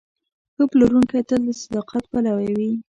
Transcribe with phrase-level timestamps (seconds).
[0.55, 2.71] ښه پلورونکی تل د صداقت پلوی وي.